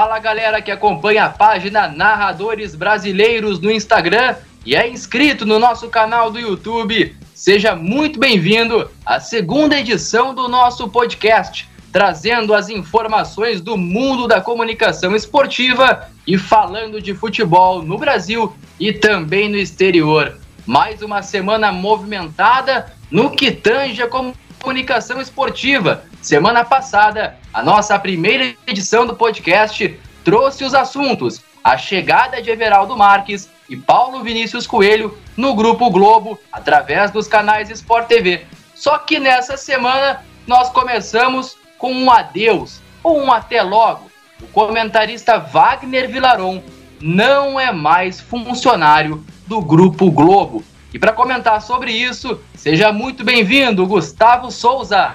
[0.00, 4.34] Fala galera que acompanha a página Narradores Brasileiros no Instagram
[4.64, 7.14] e é inscrito no nosso canal do YouTube.
[7.34, 14.40] Seja muito bem-vindo à segunda edição do nosso podcast, trazendo as informações do mundo da
[14.40, 20.34] comunicação esportiva e falando de futebol no Brasil e também no exterior.
[20.64, 26.04] Mais uma semana movimentada no que tange a comunicação esportiva.
[26.22, 32.96] Semana passada, a nossa primeira edição do podcast trouxe os assuntos: a chegada de Everaldo
[32.96, 38.46] Marques e Paulo Vinícius Coelho no Grupo Globo, através dos canais Sport TV.
[38.74, 44.10] Só que nessa semana nós começamos com um adeus ou um até logo.
[44.40, 46.62] O comentarista Wagner Vilaron
[47.00, 50.62] não é mais funcionário do Grupo Globo.
[50.94, 55.14] E para comentar sobre isso, seja muito bem-vindo, Gustavo Souza.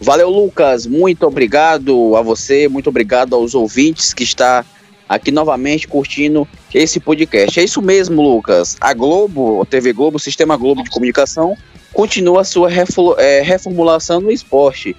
[0.00, 0.86] Valeu, Lucas.
[0.86, 4.64] Muito obrigado a você, muito obrigado aos ouvintes que está
[5.08, 7.58] aqui novamente curtindo esse podcast.
[7.58, 8.76] É isso mesmo, Lucas.
[8.80, 11.56] A Globo, a TV Globo, o Sistema Globo de Comunicação,
[11.92, 12.70] continua a sua
[13.20, 14.94] é, reformulação no esporte.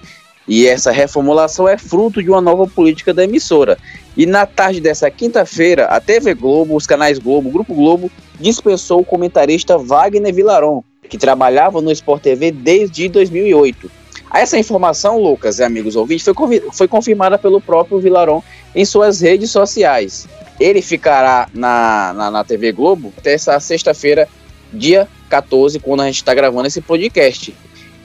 [0.46, 3.78] E essa reformulação é fruto de uma nova política da emissora.
[4.16, 9.00] E na tarde dessa quinta-feira, a TV Globo, os canais Globo, o Grupo Globo, dispensou
[9.00, 13.99] o comentarista Wagner Vilaron, que trabalhava no Sport TV desde 2008.
[14.32, 18.42] Essa informação, Lucas e amigos ouvintes, foi, foi confirmada pelo próprio Vilaron
[18.74, 20.28] em suas redes sociais.
[20.58, 24.28] Ele ficará na, na, na TV Globo até essa sexta-feira,
[24.72, 27.54] dia 14, quando a gente está gravando esse podcast.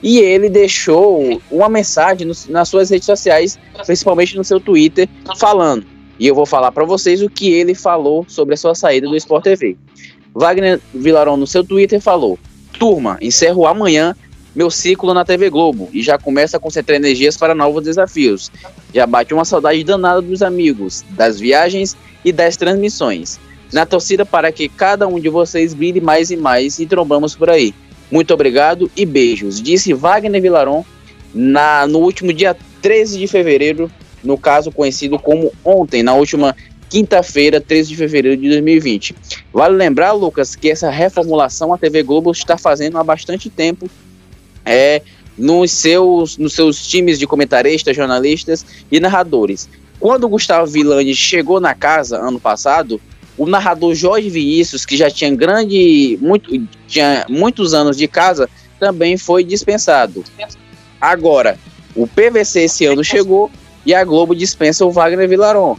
[0.02, 5.86] E ele deixou uma mensagem no, nas suas redes sociais, principalmente no seu Twitter, falando.
[6.18, 9.16] E eu vou falar para vocês o que ele falou sobre a sua saída do
[9.16, 9.76] Sport TV.
[10.34, 12.38] Wagner Vilaron, no seu Twitter, falou:
[12.78, 14.14] Turma, encerro amanhã
[14.56, 18.50] meu ciclo na TV Globo e já começa a concentrar energias para novos desafios.
[18.92, 21.94] Já bate uma saudade danada dos amigos, das viagens
[22.24, 23.38] e das transmissões.
[23.70, 27.50] Na torcida para que cada um de vocês brilhe mais e mais e trombamos por
[27.50, 27.74] aí.
[28.10, 30.82] Muito obrigado e beijos, disse Wagner Vilaron
[31.34, 33.90] na, no último dia 13 de fevereiro,
[34.24, 36.56] no caso conhecido como ontem, na última
[36.88, 39.14] quinta-feira, 13 de fevereiro de 2020.
[39.52, 43.90] Vale lembrar, Lucas, que essa reformulação a TV Globo está fazendo há bastante tempo
[44.66, 45.00] é,
[45.38, 49.68] nos, seus, nos seus times de comentaristas, jornalistas e narradores.
[50.00, 53.00] Quando o Gustavo Villani chegou na casa ano passado,
[53.38, 56.50] o narrador Jorge Vinícius, que já tinha grande, muito,
[56.88, 58.48] tinha muitos anos de casa,
[58.80, 60.24] também foi dispensado.
[61.00, 61.58] Agora,
[61.94, 63.50] o PVC esse ano chegou
[63.84, 65.76] e a Globo dispensa o Wagner Vilaron.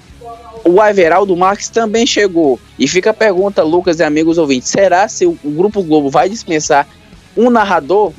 [0.63, 2.59] O Everaldo Marques também chegou.
[2.77, 6.87] E fica a pergunta, Lucas e amigos ouvintes: será se o Grupo Globo vai dispensar
[7.35, 8.13] um narrador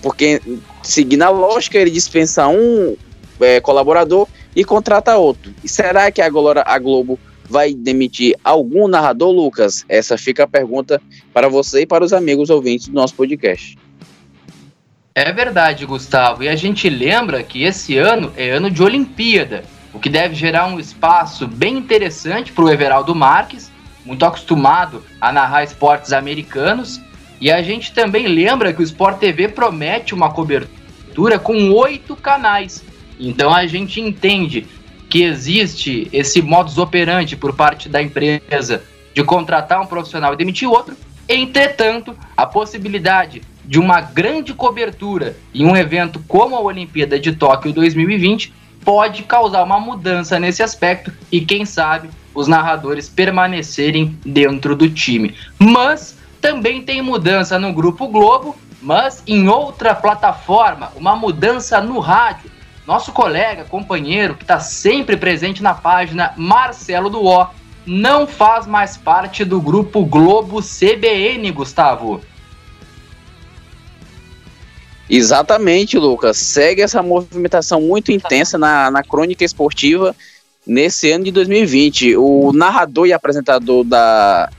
[0.00, 0.40] porque
[0.82, 2.96] seguindo a lógica, ele dispensa um
[3.40, 5.52] é, colaborador e contrata outro.
[5.62, 7.18] E será que agora a Globo
[7.48, 9.84] vai demitir algum narrador, Lucas?
[9.88, 11.00] Essa fica a pergunta
[11.32, 13.76] para você e para os amigos ouvintes do nosso podcast.
[15.14, 16.42] É verdade, Gustavo.
[16.42, 19.62] E a gente lembra que esse ano é ano de Olimpíada,
[19.92, 23.70] o que deve gerar um espaço bem interessante para o Everaldo Marques,
[24.06, 26.98] muito acostumado a narrar esportes americanos
[27.42, 32.84] e a gente também lembra que o Sport TV promete uma cobertura com oito canais.
[33.18, 34.64] Então a gente entende
[35.10, 40.68] que existe esse modus operandi por parte da empresa de contratar um profissional e demitir
[40.68, 40.96] outro.
[41.28, 47.72] Entretanto, a possibilidade de uma grande cobertura em um evento como a Olimpíada de Tóquio
[47.72, 48.54] 2020
[48.84, 55.34] pode causar uma mudança nesse aspecto e quem sabe os narradores permanecerem dentro do time.
[55.58, 62.50] Mas também tem mudança no Grupo Globo, mas em outra plataforma, uma mudança no rádio.
[62.84, 67.50] Nosso colega, companheiro, que está sempre presente na página, Marcelo Duó,
[67.86, 72.20] não faz mais parte do Grupo Globo CBN, Gustavo.
[75.08, 76.38] Exatamente, Lucas.
[76.38, 80.14] Segue essa movimentação muito intensa na, na crônica esportiva
[80.66, 82.16] nesse ano de 2020.
[82.16, 84.50] O narrador e apresentador da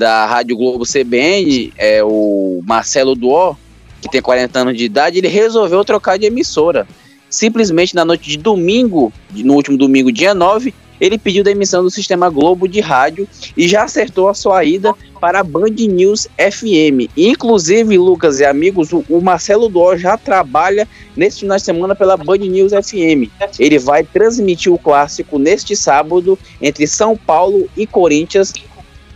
[0.00, 3.54] da Rádio Globo CBN, é o Marcelo Duó,
[4.00, 6.88] que tem 40 anos de idade, ele resolveu trocar de emissora.
[7.28, 12.30] Simplesmente na noite de domingo, no último domingo, dia 9, ele pediu demissão do Sistema
[12.30, 17.12] Globo de rádio e já acertou a sua ida para a Band News FM.
[17.14, 22.38] Inclusive, Lucas e amigos, o, Marcelo Duó já trabalha neste final de semana pela Band
[22.38, 23.28] News FM.
[23.58, 28.54] Ele vai transmitir o clássico neste sábado entre São Paulo e Corinthians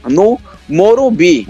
[0.07, 0.39] no
[0.69, 1.47] Morumbi.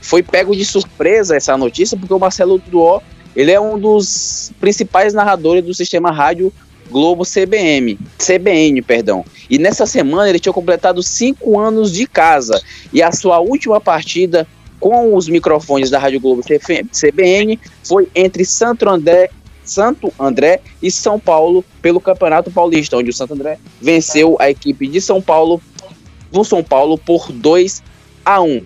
[0.00, 3.00] Foi pego de surpresa essa notícia, porque o Marcelo Duó
[3.34, 6.52] ele é um dos principais narradores do sistema rádio
[6.90, 9.24] Globo CBM, CBN, perdão.
[9.50, 12.60] E nessa semana ele tinha completado cinco anos de casa
[12.92, 14.46] e a sua última partida
[14.78, 19.30] com os microfones da Rádio Globo CBN foi entre Santo André,
[19.64, 24.86] Santo André e São Paulo pelo Campeonato Paulista, onde o Santo André venceu a equipe
[24.86, 25.60] de São Paulo
[26.32, 27.82] no São Paulo por 2
[28.26, 28.62] a 1.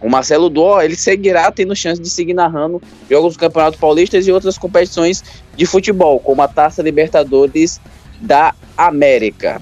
[0.00, 2.80] O Marcelo Dó, ele seguirá tendo chance de seguir narrando
[3.10, 5.24] jogos do Campeonato Paulista e outras competições
[5.56, 7.80] de futebol, como a Taça Libertadores
[8.20, 9.60] da América.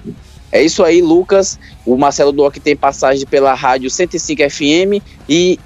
[0.52, 1.58] É isso aí, Lucas.
[1.86, 5.58] O Marcelo Dó que tem passagem pela Rádio 105 FM e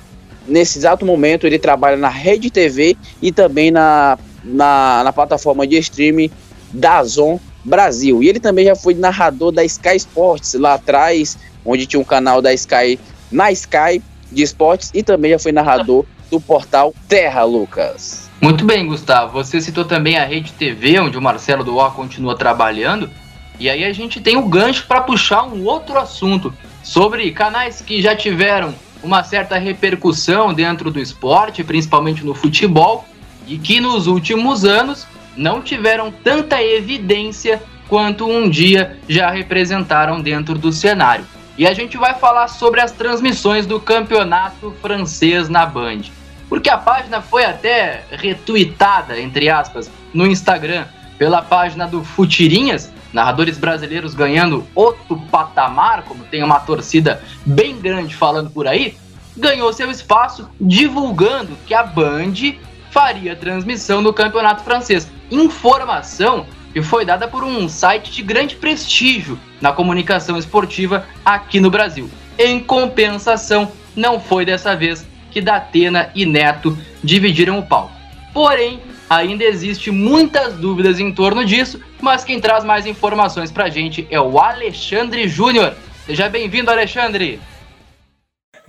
[0.46, 5.76] nesse exato momento ele trabalha na Rede TV e também na, na, na plataforma de
[5.78, 6.30] streaming
[6.72, 8.22] da Zon Brasil.
[8.22, 12.40] E ele também já foi narrador da Sky Sports lá atrás, onde tinha um canal
[12.40, 12.98] da Sky
[13.30, 18.30] na Sky de esportes e também já foi narrador do portal Terra, Lucas.
[18.40, 19.32] Muito bem, Gustavo.
[19.32, 23.10] Você citou também a Rede TV, onde o Marcelo Doá continua trabalhando.
[23.58, 28.00] E aí a gente tem o gancho para puxar um outro assunto sobre canais que
[28.00, 33.04] já tiveram uma certa repercussão dentro do esporte, principalmente no futebol,
[33.46, 35.06] e que nos últimos anos
[35.36, 41.26] não tiveram tanta evidência quanto um dia já representaram dentro do cenário.
[41.60, 46.04] E a gente vai falar sobre as transmissões do campeonato francês na Band.
[46.48, 50.86] Porque a página foi até retuitada, entre aspas, no Instagram,
[51.18, 58.16] pela página do Futirinhas, narradores brasileiros ganhando outro patamar, como tem uma torcida bem grande
[58.16, 58.96] falando por aí,
[59.36, 62.54] ganhou seu espaço divulgando que a Band
[62.90, 65.12] faria transmissão do campeonato francês.
[65.30, 71.70] Informação que foi dada por um site de grande prestígio na comunicação esportiva aqui no
[71.70, 72.10] Brasil.
[72.38, 77.92] Em compensação, não foi dessa vez que Datena e Neto dividiram o palco.
[78.32, 84.06] Porém, ainda existe muitas dúvidas em torno disso, mas quem traz mais informações pra gente
[84.10, 85.74] é o Alexandre Júnior.
[86.06, 87.40] Seja bem-vindo, Alexandre!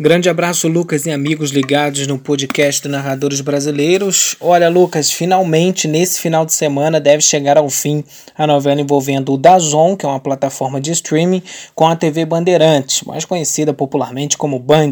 [0.01, 4.35] Grande abraço, Lucas e amigos ligados no podcast do Narradores Brasileiros.
[4.41, 8.03] Olha, Lucas, finalmente nesse final de semana deve chegar ao fim
[8.35, 11.43] a novela envolvendo o Dazon, que é uma plataforma de streaming,
[11.75, 14.89] com a TV Bandeirantes, mais conhecida popularmente como Band.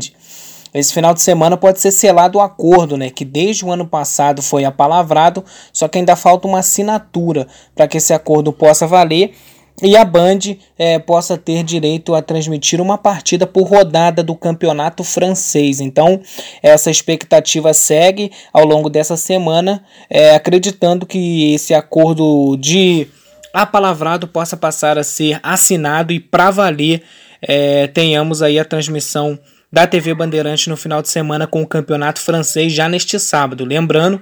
[0.71, 4.43] Esse final de semana pode ser selado o acordo, né, que desde o ano passado
[4.43, 9.33] foi apalavrado, só que ainda falta uma assinatura para que esse acordo possa valer
[9.81, 10.39] e a Band
[10.77, 15.79] é, possa ter direito a transmitir uma partida por rodada do campeonato francês.
[15.79, 16.21] Então,
[16.61, 23.07] essa expectativa segue ao longo dessa semana, é, acreditando que esse acordo de
[23.53, 27.01] apalavrado possa passar a ser assinado e para valer
[27.41, 29.39] é, tenhamos aí a transmissão
[29.71, 33.63] da TV Bandeirante no final de semana com o campeonato francês já neste sábado.
[33.63, 34.21] Lembrando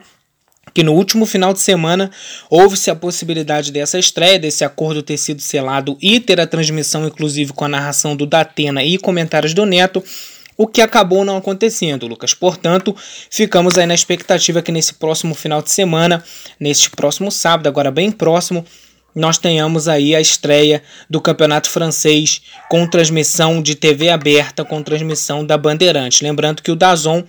[0.74, 2.12] que no último final de semana
[2.50, 7.54] houve-se a possibilidade dessa estreia, desse acordo ter sido selado e ter a transmissão, inclusive
[7.54, 10.04] com a narração do Datena e comentários do Neto,
[10.58, 12.34] o que acabou não acontecendo, Lucas.
[12.34, 12.96] Portanto,
[13.30, 16.24] ficamos aí na expectativa que nesse próximo final de semana,
[16.60, 18.66] neste próximo sábado, agora bem próximo,
[19.14, 25.46] nós tenhamos aí a estreia do Campeonato Francês com transmissão de TV aberta, com transmissão
[25.46, 26.22] da Bandeirantes.
[26.22, 27.24] Lembrando que o Dazon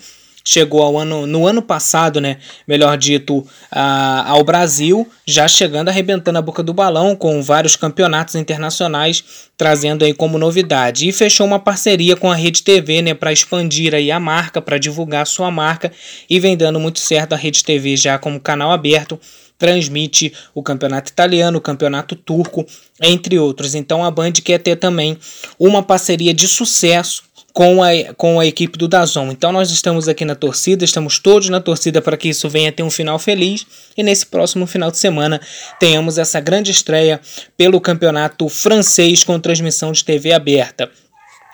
[0.49, 6.39] chegou ao ano, no ano passado, né, melhor dito, a, ao Brasil, já chegando arrebentando
[6.39, 9.23] a boca do balão com vários campeonatos internacionais,
[9.59, 11.07] trazendo aí como novidade.
[11.07, 14.79] E fechou uma parceria com a Rede TV, né, para expandir aí a marca, para
[14.79, 15.93] divulgar a sua marca
[16.31, 19.21] e vem dando muito certo a Rede TV já como canal aberto
[19.59, 22.65] transmite o campeonato italiano, o campeonato turco,
[23.03, 23.75] entre outros.
[23.75, 25.19] Então a Band quer ter também
[25.59, 27.25] uma parceria de sucesso
[27.59, 29.33] com a, com a equipe do Dazon.
[29.33, 32.85] Então nós estamos aqui na torcida, estamos todos na torcida para que isso venha ter
[32.85, 35.41] um final feliz e nesse próximo final de semana
[35.81, 37.21] tenhamos essa grande estreia
[37.57, 40.89] pelo campeonato francês com transmissão de TV aberta.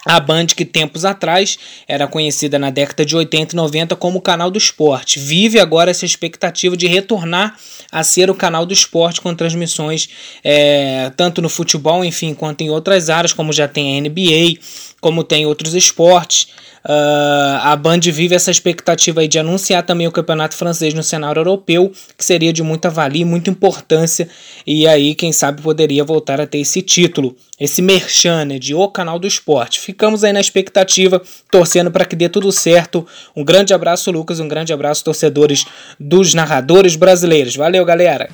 [0.05, 1.59] A Band, que tempos atrás
[1.89, 6.05] era conhecida na década de 80 e 90 como canal do esporte, vive agora essa
[6.05, 7.57] expectativa de retornar
[7.91, 10.09] a ser o canal do esporte com transmissões
[10.43, 14.59] é, tanto no futebol, enfim, quanto em outras áreas, como já tem a NBA,
[15.01, 16.49] como tem outros esportes.
[16.87, 21.41] Uh, a Band vive essa expectativa aí de anunciar também o campeonato francês no cenário
[21.41, 24.29] europeu, que seria de muita valia, muita importância,
[24.67, 28.87] e aí, quem sabe, poderia voltar a ter esse título, esse merchan né, de O
[28.88, 29.81] Canal do Esporte.
[29.81, 33.07] Ficamos aí na expectativa, torcendo para que dê tudo certo.
[33.35, 35.64] Um grande abraço, Lucas, um grande abraço, torcedores
[35.99, 37.57] dos narradores brasileiros.
[37.57, 38.29] Valeu, galera!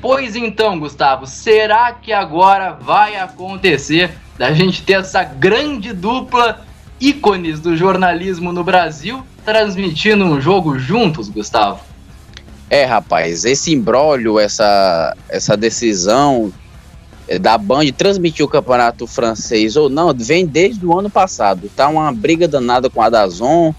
[0.00, 4.10] Pois então, Gustavo, será que agora vai acontecer
[4.40, 6.64] da gente ter essa grande dupla
[6.98, 11.80] ícones do jornalismo no Brasil transmitindo um jogo juntos, Gustavo?
[12.70, 16.50] É, rapaz, esse imbróglio, essa, essa decisão
[17.28, 21.70] é, da Band transmitir o campeonato francês ou não, vem desde o ano passado.
[21.76, 23.74] Tá uma briga danada com a Dazon.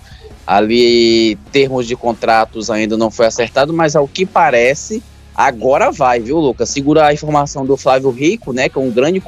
[0.45, 5.01] Ali, termos de contratos ainda não foi acertado, mas ao que parece,
[5.35, 6.69] agora vai, viu, Lucas?
[6.69, 9.21] Segura a informação do Flávio Rico, né, que é um grande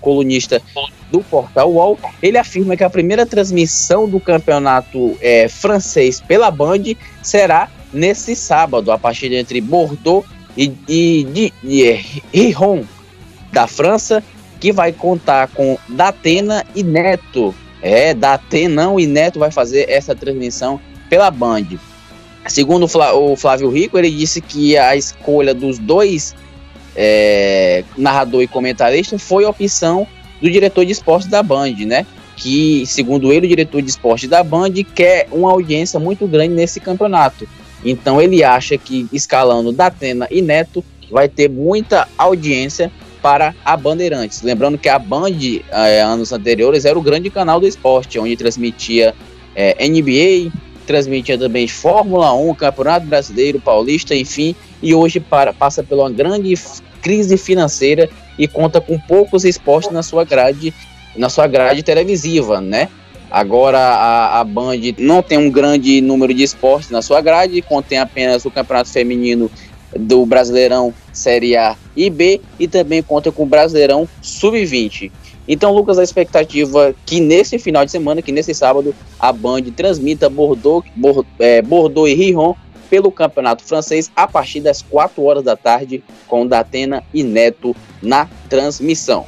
[0.00, 0.60] colunista, é,
[1.10, 1.98] do portal UOL.
[2.22, 8.92] Ele afirma que a primeira transmissão do campeonato é, francês pela Band será nesse sábado,
[8.92, 10.24] a partir entre Bordeaux
[10.56, 12.00] e, e, e, e
[12.32, 12.84] Riron,
[13.52, 14.22] da França,
[14.60, 17.54] que vai contar com Datena e Neto.
[17.82, 21.66] É, Datenão e Neto vai fazer essa transmissão pela Band.
[22.46, 26.34] Segundo o Flávio Rico, ele disse que a escolha dos dois
[26.96, 30.06] é, narrador e comentarista foi opção
[30.40, 32.06] do diretor de esporte da Band, né?
[32.36, 36.80] Que, segundo ele, o diretor de esporte da Band quer uma audiência muito grande nesse
[36.80, 37.46] campeonato.
[37.84, 42.90] Então ele acha que escalando Datena e Neto vai ter muita audiência
[43.22, 44.42] para a Bandeirantes.
[44.42, 45.36] Lembrando que a Band,
[45.70, 49.14] eh, anos anteriores, era o grande canal do esporte, onde transmitia
[49.54, 50.50] eh, NBA,
[50.90, 56.52] transmitia também Fórmula 1, Campeonato Brasileiro, Paulista, enfim, e hoje para, passa por uma grande
[57.00, 60.74] crise financeira e conta com poucos esportes na sua grade,
[61.14, 62.88] na sua grade televisiva, né?
[63.30, 67.98] Agora a, a Band não tem um grande número de esportes na sua grade, contém
[67.98, 69.48] apenas o Campeonato Feminino
[69.96, 75.12] do Brasileirão Série A e B e também conta com o Brasileirão Sub-20.
[75.48, 80.28] Então, Lucas, a expectativa que nesse final de semana, que nesse sábado, a Band transmita
[80.28, 82.54] Bordeaux, Bordeaux, é, Bordeaux e Riron
[82.88, 88.28] pelo Campeonato Francês a partir das 4 horas da tarde, com Datena e Neto na
[88.48, 89.26] transmissão.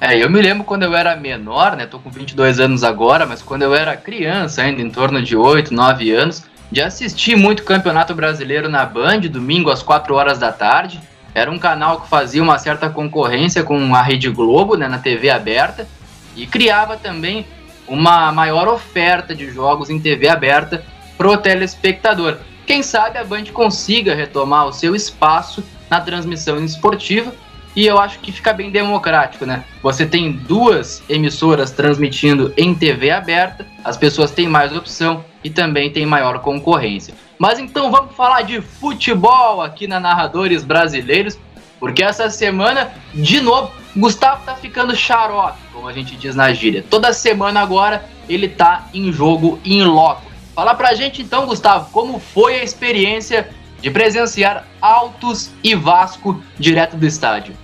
[0.00, 1.86] É, eu me lembro quando eu era menor, né?
[1.86, 5.72] Tô com 22 anos agora, mas quando eu era criança, ainda em torno de 8,
[5.72, 11.00] 9 anos, de assistir muito Campeonato Brasileiro na Band, domingo às 4 horas da tarde.
[11.34, 15.30] Era um canal que fazia uma certa concorrência com a Rede Globo, né, na TV
[15.30, 15.88] aberta,
[16.36, 17.46] e criava também
[17.88, 20.84] uma maior oferta de jogos em TV aberta
[21.16, 22.38] pro telespectador.
[22.66, 27.32] Quem sabe a Band consiga retomar o seu espaço na transmissão esportiva
[27.74, 29.64] e eu acho que fica bem democrático, né?
[29.82, 35.90] Você tem duas emissoras transmitindo em TV aberta, as pessoas têm mais opção e também
[35.90, 37.14] tem maior concorrência.
[37.42, 41.36] Mas então vamos falar de futebol aqui na Narradores Brasileiros,
[41.80, 46.84] porque essa semana, de novo, Gustavo tá ficando xarope, como a gente diz na gíria.
[46.88, 50.22] Toda semana agora ele tá em jogo em loco.
[50.54, 53.48] Fala pra gente então, Gustavo, como foi a experiência
[53.80, 57.56] de presenciar Altos e Vasco direto do estádio?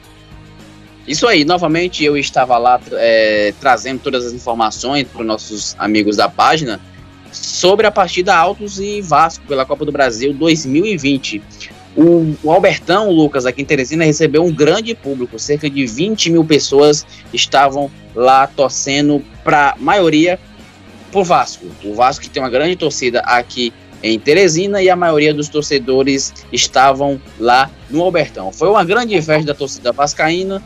[1.06, 6.16] Isso aí, novamente eu estava lá é, trazendo todas as informações para os nossos amigos
[6.16, 6.80] da página
[7.32, 11.42] sobre a partida Altos e Vasco pela Copa do Brasil 2020.
[11.96, 16.44] O, o, Albertão, Lucas, aqui em Teresina, recebeu um grande público, cerca de 20 mil
[16.44, 20.38] pessoas estavam lá torcendo para maioria
[21.10, 21.66] por Vasco.
[21.82, 26.32] O Vasco que tem uma grande torcida aqui em Teresina e a maioria dos torcedores
[26.52, 28.52] estavam lá no Albertão.
[28.52, 30.62] Foi uma grande festa da torcida vascaína,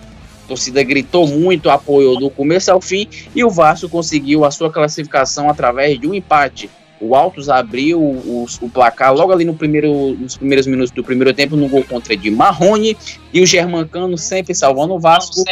[0.52, 5.48] torcida gritou muito, apoiou do começo ao fim e o Vasco conseguiu a sua classificação
[5.48, 6.68] através de um empate.
[7.00, 11.32] O Altos abriu o, o, placar logo ali no primeiro, nos primeiros minutos do primeiro
[11.32, 12.96] tempo no gol contra de Marrone
[13.32, 15.42] e o Germancano sempre salvando o Vasco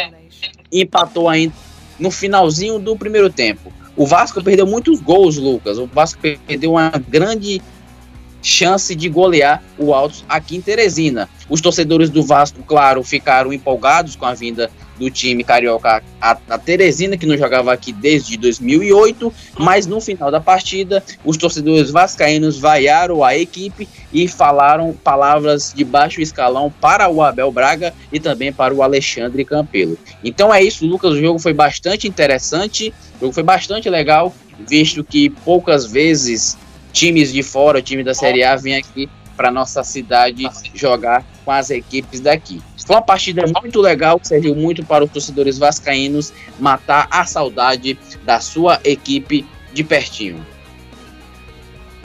[0.71, 1.53] empatou ainda
[1.99, 3.73] no finalzinho do primeiro tempo.
[3.97, 5.79] O Vasco perdeu muitos gols, Lucas.
[5.79, 7.59] O Vasco perdeu uma grande
[8.41, 11.29] chance de golear o Altos aqui em Teresina.
[11.49, 14.69] Os torcedores do Vasco, claro, ficaram empolgados com a vinda
[15.01, 20.29] do time carioca a, a Teresina, que não jogava aqui desde 2008, mas no final
[20.29, 27.09] da partida, os torcedores vascaínos vaiaram a equipe e falaram palavras de baixo escalão para
[27.09, 29.97] o Abel Braga e também para o Alexandre Campelo.
[30.23, 34.33] Então é isso, Lucas, o jogo foi bastante interessante, o jogo foi bastante legal,
[34.67, 36.57] visto que poucas vezes
[36.91, 41.69] times de fora, time da Série A, vêm aqui para nossa cidade jogar com as
[41.69, 42.61] equipes daqui.
[42.85, 47.97] Foi uma partida muito legal, que serviu muito para os torcedores vascaínos matar a saudade
[48.23, 50.45] da sua equipe de pertinho.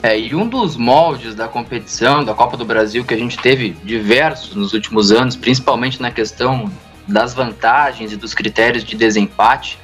[0.01, 3.71] É, e um dos moldes da competição, da Copa do Brasil, que a gente teve
[3.83, 6.71] diversos nos últimos anos, principalmente na questão
[7.07, 9.77] das vantagens e dos critérios de desempate,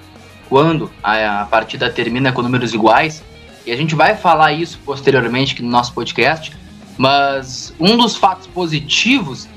[0.48, 3.24] quando a, a partida termina com números iguais,
[3.66, 6.52] e a gente vai falar isso posteriormente no nosso podcast,
[6.98, 9.48] mas um dos fatos positivos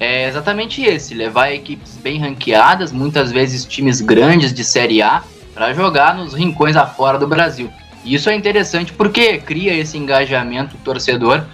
[0.00, 5.22] é exatamente esse: levar equipes bem ranqueadas, muitas vezes times grandes de Série A,
[5.54, 7.70] para jogar nos rincões afora do Brasil.
[8.04, 11.44] E isso é interessante porque cria esse engajamento torcedor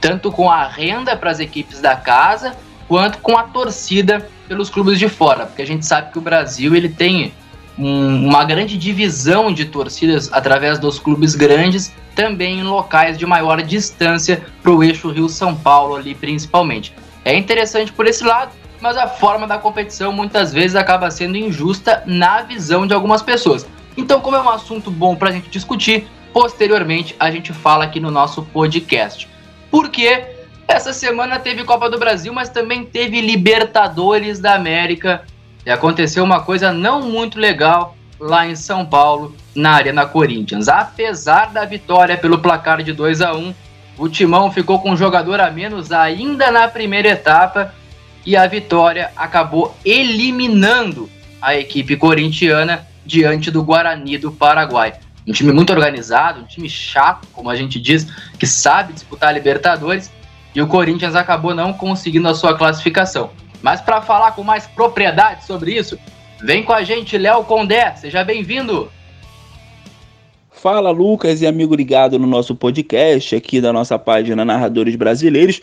[0.00, 2.54] tanto com a renda para as equipes da casa,
[2.86, 6.76] quanto com a torcida pelos clubes de fora, porque a gente sabe que o Brasil
[6.76, 7.32] ele tem
[7.78, 13.60] um, uma grande divisão de torcidas através dos clubes grandes, também em locais de maior
[13.62, 16.94] distância para o eixo Rio-São Paulo ali principalmente.
[17.24, 22.02] É interessante por esse lado, mas a forma da competição muitas vezes acaba sendo injusta
[22.06, 23.66] na visão de algumas pessoas.
[23.96, 27.98] Então, como é um assunto bom para a gente discutir, posteriormente a gente fala aqui
[27.98, 29.28] no nosso podcast.
[29.70, 30.24] Porque
[30.68, 35.24] essa semana teve Copa do Brasil, mas também teve Libertadores da América.
[35.66, 40.68] E aconteceu uma coisa não muito legal lá em São Paulo, na Arena Corinthians.
[40.68, 43.52] Apesar da vitória pelo placar de 2 a 1
[43.98, 47.74] o Timão ficou com um jogador a menos ainda na primeira etapa
[48.24, 51.08] e a vitória acabou eliminando
[51.40, 54.94] a equipe corintiana diante do Guarani do Paraguai.
[55.26, 58.06] Um time muito organizado, um time chato, como a gente diz,
[58.38, 60.12] que sabe disputar a Libertadores,
[60.54, 63.30] e o Corinthians acabou não conseguindo a sua classificação.
[63.66, 65.98] Mas para falar com mais propriedade sobre isso,
[66.40, 68.88] vem com a gente Léo Condé, seja bem-vindo.
[70.52, 75.60] Fala Lucas e amigo ligado no nosso podcast aqui da nossa página Narradores Brasileiros.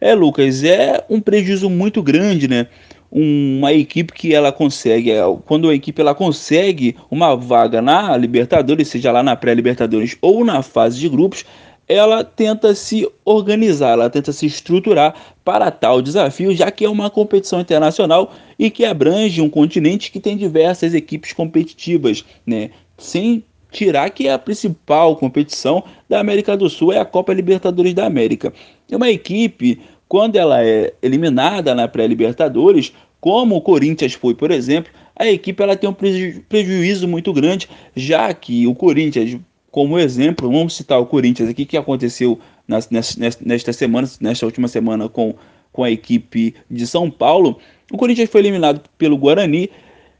[0.00, 2.66] É, Lucas, é um prejuízo muito grande, né?
[3.10, 8.88] uma equipe que ela consegue, é, quando a equipe ela consegue uma vaga na Libertadores,
[8.88, 11.44] seja lá na pré-Libertadores ou na fase de grupos,
[11.88, 15.14] ela tenta se organizar, ela tenta se estruturar
[15.44, 20.18] para tal desafio, já que é uma competição internacional e que abrange um continente que
[20.18, 22.70] tem diversas equipes competitivas, né?
[22.98, 28.06] Sem tirar que a principal competição da América do Sul é a Copa Libertadores da
[28.06, 28.52] América.
[28.90, 34.92] É uma equipe quando ela é eliminada na pré-Libertadores, como o Corinthians foi, por exemplo,
[35.14, 39.38] a equipe ela tem um preju prejuízo muito grande, já que o Corinthians,
[39.70, 44.68] como exemplo, vamos citar o Corinthians aqui, que aconteceu nas, nesta, nesta semana, nesta última
[44.68, 45.34] semana com,
[45.72, 47.58] com a equipe de São Paulo,
[47.92, 49.70] o Corinthians foi eliminado pelo Guarani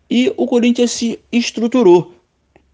[0.09, 2.16] e o Corinthians se estruturou.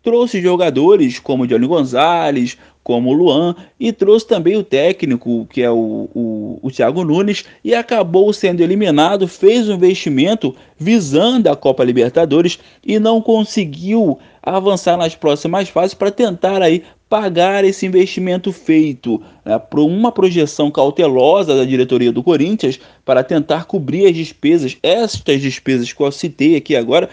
[0.03, 5.71] Trouxe jogadores como Johnny Gonzalez, como o Luan, e trouxe também o técnico, que é
[5.71, 11.85] o, o, o Thiago Nunes, e acabou sendo eliminado, fez um investimento visando a Copa
[11.85, 19.23] Libertadores e não conseguiu avançar nas próximas fases para tentar aí pagar esse investimento feito
[19.45, 25.43] né, por uma projeção cautelosa da diretoria do Corinthians para tentar cobrir as despesas, estas
[25.43, 27.11] despesas que eu citei aqui agora,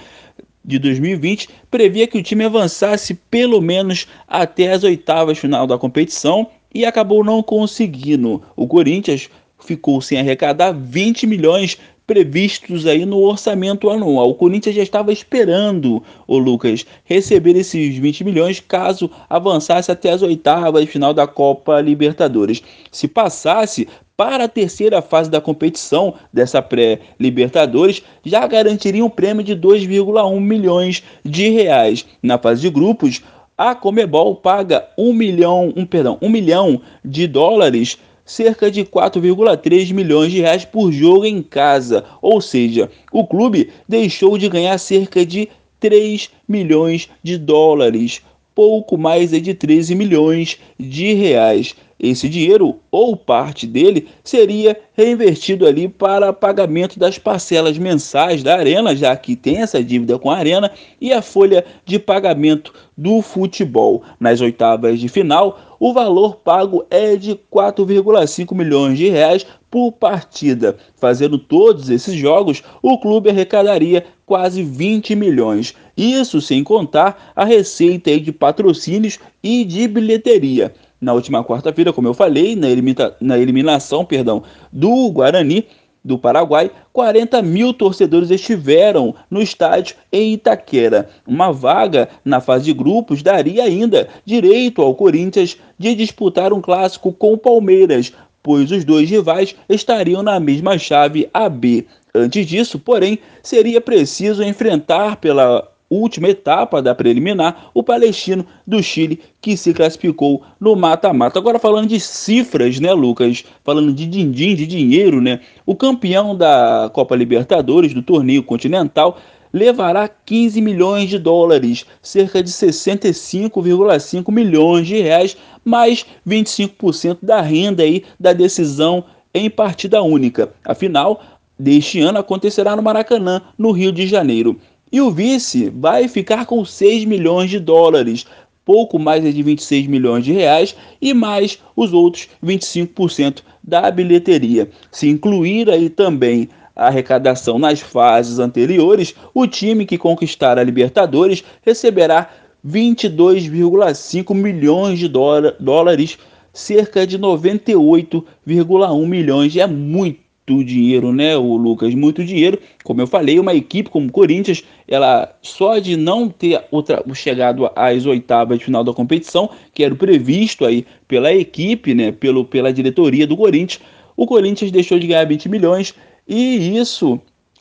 [0.63, 6.47] de 2020 previa que o time avançasse pelo menos até as oitavas final da competição
[6.73, 8.41] e acabou não conseguindo.
[8.55, 11.77] O Corinthians ficou sem arrecadar 20 milhões
[12.09, 14.31] previstos aí no orçamento anual.
[14.31, 20.23] O Corinthians já estava esperando o Lucas receber esses 20 milhões caso avançasse até as
[20.23, 22.63] oitavas final da Copa Libertadores.
[22.91, 23.87] Se passasse,
[24.19, 31.01] para a terceira fase da competição dessa pré-Libertadores já garantiria um prêmio de 2,1 milhões
[31.23, 32.05] de reais.
[32.21, 33.21] Na fase de grupos,
[33.57, 40.33] a Comebol paga 1 milhão, um, perdão, 1 milhão de dólares, cerca de 4,3 milhões
[40.33, 42.03] de reais por jogo em casa.
[42.21, 45.47] Ou seja, o clube deixou de ganhar cerca de
[45.79, 48.21] 3 milhões de dólares,
[48.53, 51.73] pouco mais de 13 milhões de reais.
[51.99, 58.95] Esse dinheiro, ou parte dele, seria reinvestido ali para pagamento das parcelas mensais da Arena,
[58.95, 64.01] já que tem essa dívida com a Arena, e a folha de pagamento do futebol.
[64.17, 70.77] Nas oitavas de final, o valor pago é de 4,5 milhões de reais por partida.
[70.95, 75.75] Fazendo todos esses jogos, o clube arrecadaria quase 20 milhões.
[75.97, 82.13] Isso sem contar a receita de patrocínios e de bilheteria na última quarta-feira, como eu
[82.13, 85.65] falei, na, elimina na eliminação perdão, do Guarani
[86.03, 91.09] do Paraguai, 40 mil torcedores estiveram no estádio em Itaquera.
[91.27, 97.11] Uma vaga na fase de grupos daria ainda direito ao Corinthians de disputar um clássico
[97.11, 101.85] com o Palmeiras, pois os dois rivais estariam na mesma chave AB.
[102.15, 109.19] Antes disso, porém, seria preciso enfrentar pela última etapa da preliminar, o Palestino do Chile,
[109.41, 111.39] que se classificou no mata-mata.
[111.39, 113.43] Agora falando de cifras, né, Lucas?
[113.63, 115.39] Falando de din-din, de dinheiro, né?
[115.65, 119.17] O campeão da Copa Libertadores, do torneio continental,
[119.51, 127.83] levará 15 milhões de dólares, cerca de 65,5 milhões de reais, mais 25% da renda
[127.83, 130.51] aí da decisão em partida única.
[130.63, 131.21] Afinal,
[131.57, 134.59] deste ano acontecerá no Maracanã, no Rio de Janeiro.
[134.91, 138.25] E o vice vai ficar com 6 milhões de dólares,
[138.65, 144.69] pouco mais de 26 milhões de reais e mais os outros 25% da bilheteria.
[144.91, 151.43] Se incluir aí também a arrecadação nas fases anteriores, o time que conquistar a Libertadores
[151.61, 152.29] receberá
[152.65, 156.17] 22,5 milhões de dólares,
[156.51, 159.55] cerca de 98,1 milhões.
[159.55, 160.28] É muito
[160.63, 161.93] dinheiro, né, o Lucas?
[161.95, 162.59] Muito dinheiro.
[162.83, 167.69] Como eu falei, uma equipe como o Corinthians, ela só de não ter outra, chegado
[167.75, 172.73] às oitavas de final da competição, que era previsto aí pela equipe, né, pelo, pela
[172.73, 173.81] diretoria do Corinthians,
[174.17, 175.95] o Corinthians deixou de ganhar 20 milhões
[176.27, 177.19] e isso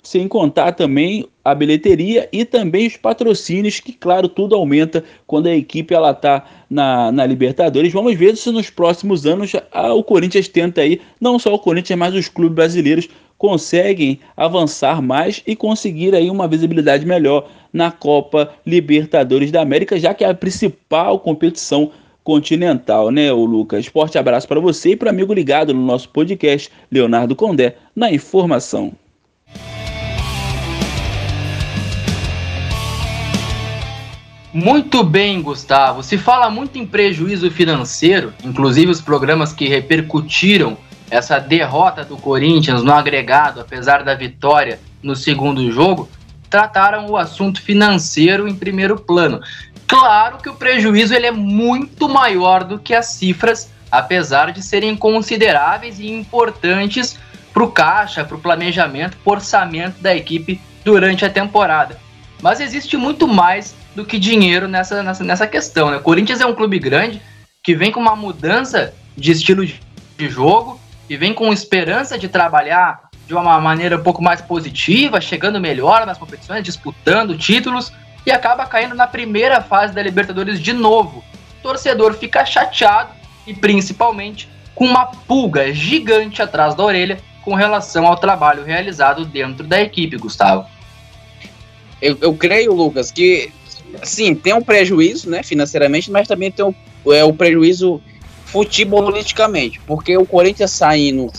[0.09, 5.55] sem contar também a bilheteria e também os patrocínios, que claro, tudo aumenta quando a
[5.55, 7.93] equipe ela tá na, na Libertadores.
[7.93, 11.99] Vamos ver se nos próximos anos a, o Corinthians tenta aí, não só o Corinthians,
[11.99, 18.51] mas os clubes brasileiros conseguem avançar mais e conseguir aí uma visibilidade melhor na Copa
[18.65, 21.91] Libertadores da América, já que é a principal competição
[22.25, 23.85] continental, né, o Lucas?
[23.85, 28.95] Forte abraço para você e para amigo ligado no nosso podcast, Leonardo Condé, na informação.
[34.61, 36.03] Muito bem, Gustavo.
[36.03, 40.77] Se fala muito em prejuízo financeiro, inclusive os programas que repercutiram
[41.09, 46.09] essa derrota do Corinthians no agregado, apesar da vitória no segundo jogo,
[46.51, 49.41] trataram o assunto financeiro em primeiro plano.
[49.87, 54.97] Claro que o prejuízo ele é muito maior do que as cifras, apesar de serem
[54.97, 57.17] consideráveis e importantes
[57.55, 61.97] para o caixa, para o planejamento, para orçamento da equipe durante a temporada.
[62.43, 65.91] Mas existe muito mais do que dinheiro nessa, nessa, nessa questão.
[65.91, 65.97] Né?
[65.97, 67.21] O Corinthians é um clube grande
[67.65, 69.81] que vem com uma mudança de estilo de,
[70.21, 70.81] jogo
[71.11, 76.07] e vem com esperança de trabalhar de uma maneira um pouco mais positiva, chegando melhor
[76.07, 77.93] nas competições, disputando títulos
[78.25, 81.25] e acaba caindo na primeira fase da Libertadores de novo.
[81.59, 83.11] O torcedor fica chateado
[83.49, 89.67] e principalmente com uma pulga gigante atrás da orelha com relação ao trabalho realizado dentro
[89.67, 90.67] da equipe, Gustavo.
[92.01, 93.53] Eu, eu creio, Lucas, que
[94.03, 96.75] sim, tem um prejuízo, né, financeiramente, mas também tem um,
[97.13, 98.01] é, o prejuízo
[98.47, 101.31] futebolisticamente, porque o Corinthians saindo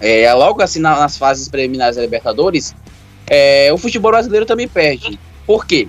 [0.00, 2.74] é, logo assim na, nas fases preliminares da Libertadores,
[3.28, 5.18] é, o futebol brasileiro também perde.
[5.46, 5.86] Por quê?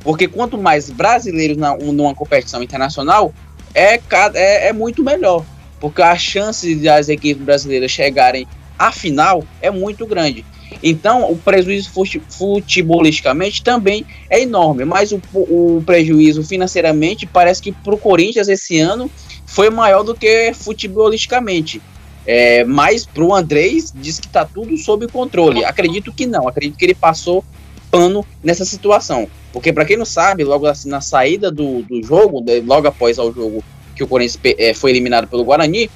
[0.00, 3.34] Porque quanto mais brasileiros na, numa competição internacional,
[3.74, 4.00] é,
[4.34, 5.44] é, é muito melhor.
[5.80, 8.46] Porque a chance das equipes brasileiras chegarem
[8.78, 10.44] à final é muito grande.
[10.82, 11.90] Então, o prejuízo
[12.28, 18.78] futebolisticamente também é enorme, mas o, o prejuízo financeiramente parece que para o Corinthians esse
[18.78, 19.10] ano
[19.46, 21.80] foi maior do que futebolisticamente.
[22.26, 25.64] É, mas para o Andrés diz que está tudo sob controle.
[25.64, 27.42] Acredito que não, acredito que ele passou
[27.90, 29.26] pano nessa situação.
[29.52, 33.32] Porque, para quem não sabe, logo assim, na saída do, do jogo, logo após o
[33.32, 33.64] jogo
[33.96, 35.90] que o Corinthians é, foi eliminado pelo Guarani,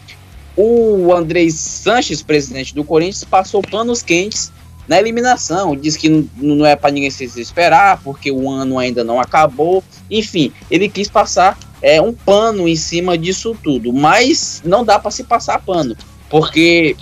[0.56, 4.50] o Andrés Sanches, presidente do Corinthians, passou panos quentes
[4.87, 5.77] na eliminação.
[5.77, 9.83] Diz que não, é para ninguém se esperar, porque o ano ainda não acabou.
[10.11, 15.11] Enfim, ele quis passar é, um pano em cima disso tudo, mas não dá para
[15.11, 15.97] se passar pano,
[16.31, 16.97] porque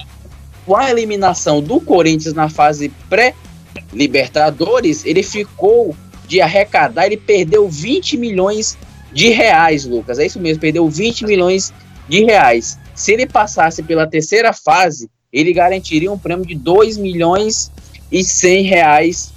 [0.65, 5.95] com a eliminação do Corinthians na fase pré-Libertadores, ele ficou
[6.27, 8.79] de arrecadar, ele perdeu 20 milhões
[9.13, 10.19] de reais, Lucas.
[10.19, 11.73] É isso mesmo, perdeu 20 milhões
[12.09, 12.79] de reais.
[12.95, 17.71] Se ele passasse pela terceira fase, ele garantiria um prêmio de 2 milhões
[18.11, 19.33] e 100 reais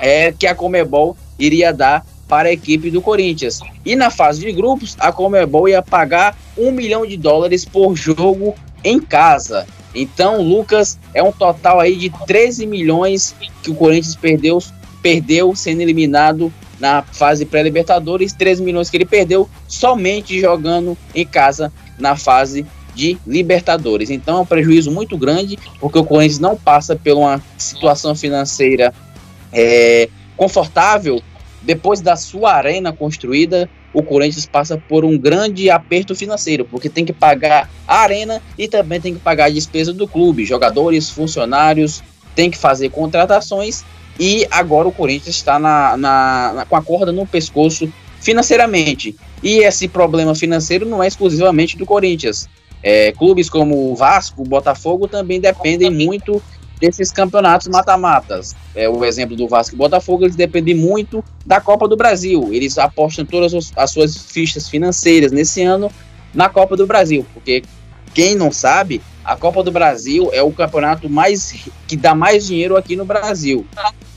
[0.00, 3.60] é, que a Comebol iria dar para a equipe do Corinthians.
[3.84, 8.54] E na fase de grupos, a Comebol ia pagar um milhão de dólares por jogo
[8.84, 9.66] em casa.
[9.94, 14.62] Então, Lucas, é um total aí de 13 milhões que o Corinthians perdeu,
[15.02, 21.72] perdeu sendo eliminado na fase pré-libertadores, 13 milhões que ele perdeu somente jogando em casa
[21.98, 24.10] na fase de Libertadores.
[24.10, 28.92] Então é um prejuízo muito grande, porque o Corinthians não passa por uma situação financeira
[29.52, 31.22] é, confortável.
[31.62, 37.04] Depois da sua arena construída, o Corinthians passa por um grande aperto financeiro, porque tem
[37.04, 42.02] que pagar a arena e também tem que pagar a despesa do clube, jogadores, funcionários,
[42.34, 43.84] tem que fazer contratações
[44.18, 49.14] e agora o Corinthians está na, na, na, com a corda no pescoço financeiramente.
[49.42, 52.48] E esse problema financeiro não é exclusivamente do Corinthians.
[52.86, 56.42] É, clubes como o Vasco, o Botafogo também dependem muito
[56.78, 58.54] desses campeonatos mata-matas.
[58.74, 62.50] É, o exemplo do Vasco e Botafogo, eles dependem muito da Copa do Brasil.
[62.52, 65.90] Eles apostam todas as suas fichas financeiras nesse ano
[66.34, 67.62] na Copa do Brasil, porque
[68.12, 71.54] quem não sabe, a Copa do Brasil é o campeonato mais
[71.86, 73.66] que dá mais dinheiro aqui no Brasil.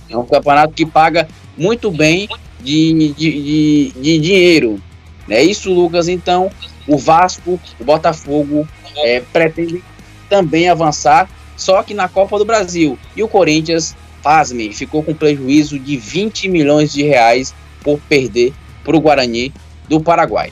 [0.10, 1.28] É um campeonato que paga
[1.58, 2.28] muito bem
[2.60, 4.82] de, de, de, de dinheiro.
[5.30, 6.08] É isso, Lucas.
[6.08, 6.50] Então,
[6.88, 9.84] o Vasco, o Botafogo é, pretendem
[10.30, 12.98] também avançar, só que na Copa do Brasil.
[13.16, 18.96] E o Corinthians, pasme, ficou com prejuízo de 20 milhões de reais por perder para
[18.96, 19.54] o Guarani
[19.88, 20.52] do Paraguai.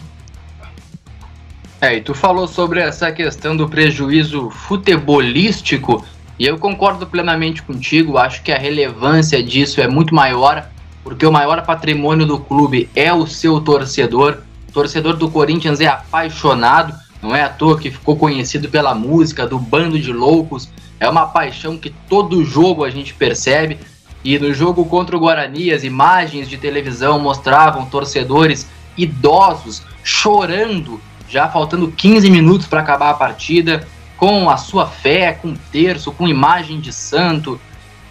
[1.81, 6.05] É, e tu falou sobre essa questão do prejuízo futebolístico,
[6.39, 10.67] e eu concordo plenamente contigo, acho que a relevância disso é muito maior,
[11.03, 14.39] porque o maior patrimônio do clube é o seu torcedor.
[14.75, 19.57] Torcedor do Corinthians é apaixonado, não é à toa que ficou conhecido pela música do
[19.57, 20.69] Bando de Loucos.
[20.99, 23.79] É uma paixão que todo jogo a gente percebe.
[24.21, 31.47] E no jogo contra o Guarani, as imagens de televisão mostravam torcedores idosos chorando já
[31.47, 36.79] faltando 15 minutos para acabar a partida, com a sua fé, com terço, com imagem
[36.79, 37.59] de santo.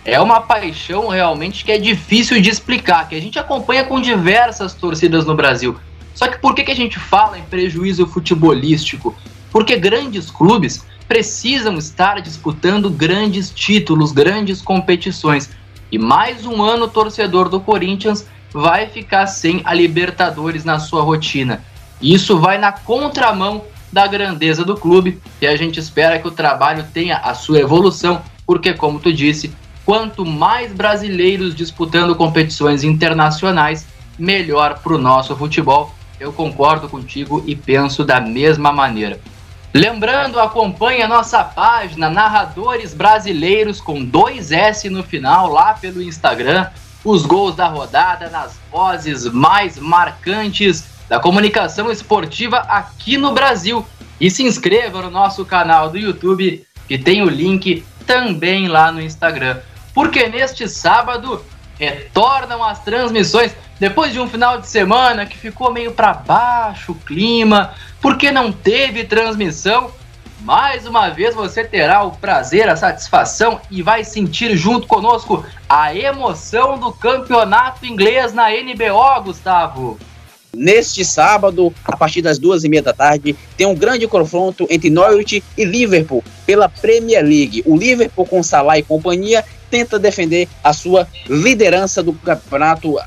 [0.04, 4.74] É uma paixão realmente que é difícil de explicar, que a gente acompanha com diversas
[4.74, 5.76] torcidas no Brasil.
[6.14, 9.14] Só que por que, que a gente fala em prejuízo futebolístico?
[9.50, 15.50] Porque grandes clubes precisam estar disputando grandes títulos, grandes competições.
[15.90, 21.02] E mais um ano o torcedor do Corinthians vai ficar sem a Libertadores na sua
[21.02, 21.64] rotina.
[22.00, 26.84] Isso vai na contramão da grandeza do clube e a gente espera que o trabalho
[26.92, 33.86] tenha a sua evolução, porque, como tu disse, quanto mais brasileiros disputando competições internacionais,
[34.18, 35.94] melhor para o nosso futebol.
[36.18, 39.20] Eu concordo contigo e penso da mesma maneira.
[39.72, 46.68] Lembrando, acompanhe a nossa página Narradores Brasileiros com dois S no final lá pelo Instagram.
[47.04, 53.84] Os gols da rodada nas vozes mais marcantes da comunicação esportiva aqui no Brasil.
[54.20, 59.02] E se inscreva no nosso canal do YouTube, que tem o link também lá no
[59.02, 59.58] Instagram.
[59.92, 61.44] Porque neste sábado
[61.76, 66.94] retornam as transmissões depois de um final de semana que ficou meio para baixo o
[66.94, 69.90] clima, porque não teve transmissão.
[70.40, 75.94] Mais uma vez você terá o prazer, a satisfação e vai sentir junto conosco a
[75.94, 79.98] emoção do campeonato inglês na NBO, Gustavo.
[80.54, 84.90] Neste sábado, a partir das duas e meia da tarde, tem um grande confronto entre
[84.90, 87.62] Norwich e Liverpool pela Premier League.
[87.66, 92.98] O Liverpool, com Salah e companhia, tenta defender a sua liderança do campeonato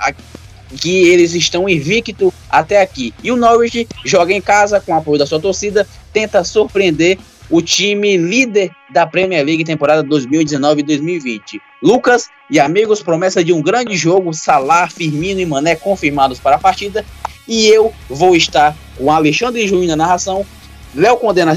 [0.79, 3.13] que eles estão invicto até aqui.
[3.23, 7.17] E o Norwich joga em casa com o apoio da sua torcida, tenta surpreender
[7.49, 11.61] o time líder da Premier League temporada 2019-2020.
[11.81, 16.59] Lucas e amigos, promessa de um grande jogo, Salah, Firmino e Mané confirmados para a
[16.59, 17.05] partida
[17.47, 20.45] e eu vou estar com Alexandre Júnior na narração,
[20.93, 21.55] Léo Condé na,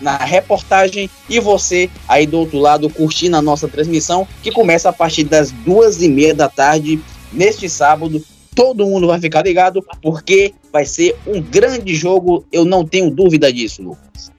[0.00, 4.92] na reportagem e você aí do outro lado curtindo a nossa transmissão que começa a
[4.92, 7.00] partir das duas e meia da tarde
[7.32, 8.22] neste sábado.
[8.54, 13.52] Todo mundo vai ficar ligado porque vai ser um grande jogo, eu não tenho dúvida
[13.52, 14.30] disso, Lucas.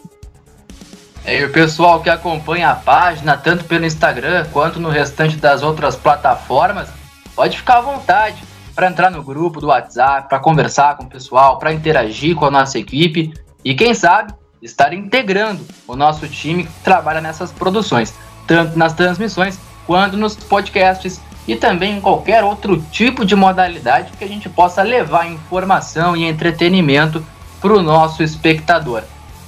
[1.25, 5.63] É, e o pessoal que acompanha a página, tanto pelo Instagram quanto no restante das
[5.63, 6.89] outras plataformas,
[7.33, 8.43] pode ficar à vontade
[8.75, 12.51] para entrar no grupo do WhatsApp, para conversar com o pessoal, para interagir com a
[12.51, 18.13] nossa equipe e, quem sabe, estar integrando o nosso time que trabalha nessas produções,
[18.47, 24.23] tanto nas transmissões quanto nos podcasts e também em qualquer outro tipo de modalidade que
[24.23, 27.25] a gente possa levar informação e entretenimento
[27.61, 29.03] para o nosso espectador.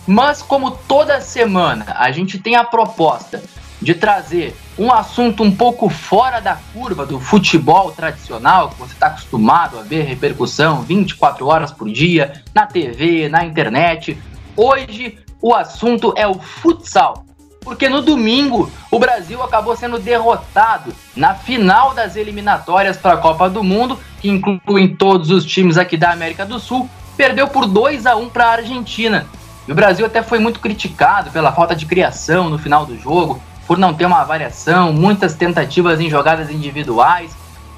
[0.07, 3.41] Mas como toda semana a gente tem a proposta
[3.81, 9.07] de trazer um assunto um pouco fora da curva do futebol tradicional, que você está
[9.07, 14.17] acostumado a ver repercussão 24 horas por dia, na TV, na internet.
[14.55, 17.24] Hoje o assunto é o futsal.
[17.65, 23.49] Porque no domingo o Brasil acabou sendo derrotado na final das eliminatórias para a Copa
[23.49, 28.05] do Mundo, que incluem todos os times aqui da América do Sul, perdeu por 2
[28.05, 29.25] a 1 para a Argentina.
[29.67, 33.41] E o Brasil até foi muito criticado pela falta de criação no final do jogo,
[33.65, 37.35] por não ter uma variação, muitas tentativas em jogadas individuais.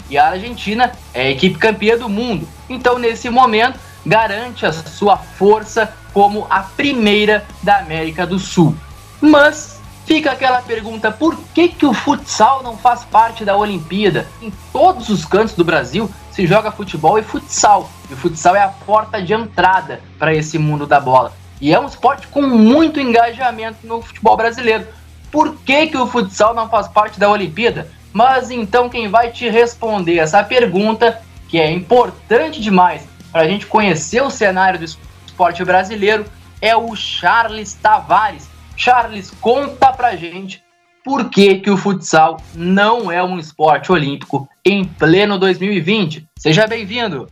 [0.10, 2.46] E a Argentina é a equipe campeã do mundo.
[2.70, 8.76] Então, nesse momento, garante a sua força como a primeira da América do Sul.
[9.22, 9.77] Mas
[10.08, 14.28] fica aquela pergunta: por que, que o futsal não faz parte da Olimpíada?
[14.42, 17.90] Em todos os cantos do Brasil se joga futebol e futsal.
[18.10, 21.34] E o futsal é a porta de entrada para esse mundo da bola.
[21.62, 24.88] E é um esporte com muito engajamento no futebol brasileiro
[25.32, 27.90] por que, que o futsal não faz parte da Olimpíada?
[28.14, 33.66] Mas então quem vai te responder essa pergunta, que é importante demais para a gente
[33.66, 36.26] conhecer o cenário do esporte brasileiro,
[36.62, 38.50] é o Charles Tavares.
[38.78, 40.62] Charles, conta pra gente
[41.04, 46.28] por que, que o futsal não é um esporte olímpico em pleno 2020.
[46.38, 47.28] Seja bem-vindo!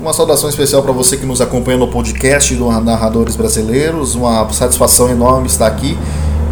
[0.00, 4.14] Uma saudação especial para você que nos acompanha no podcast do Narradores Brasileiros.
[4.14, 5.96] Uma satisfação enorme estar aqui,